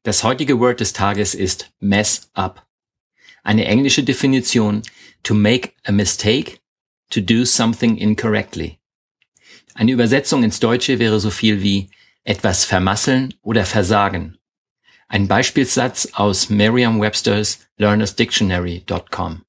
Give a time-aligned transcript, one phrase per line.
[0.03, 2.67] Das heutige Word des Tages ist mess up.
[3.45, 4.83] Eine englische Definition
[5.23, 6.61] to make a mistake,
[7.11, 8.81] to do something incorrectly.
[9.75, 11.91] Eine Übersetzung ins Deutsche wäre so viel wie
[12.25, 14.39] etwas vermasseln oder versagen.
[15.09, 19.43] Ein Beispielsatz aus Merriam-Webster's learnersdictionary.com.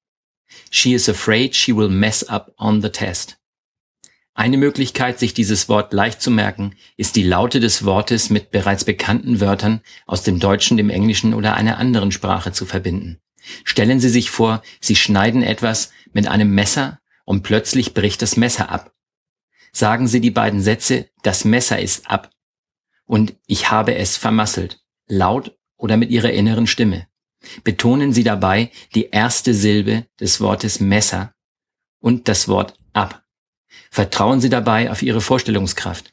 [0.70, 3.38] She is afraid she will mess up on the test.
[4.34, 8.84] Eine Möglichkeit, sich dieses Wort leicht zu merken, ist die Laute des Wortes mit bereits
[8.84, 13.18] bekannten Wörtern aus dem Deutschen, dem Englischen oder einer anderen Sprache zu verbinden.
[13.64, 18.70] Stellen Sie sich vor, Sie schneiden etwas mit einem Messer und plötzlich bricht das Messer
[18.70, 18.92] ab.
[19.72, 22.30] Sagen Sie die beiden Sätze, das Messer ist ab
[23.06, 27.06] und ich habe es vermasselt, laut oder mit Ihrer inneren Stimme.
[27.64, 31.34] Betonen Sie dabei die erste Silbe des Wortes Messer
[32.00, 33.22] und das Wort ab.
[33.90, 36.12] Vertrauen Sie dabei auf Ihre Vorstellungskraft.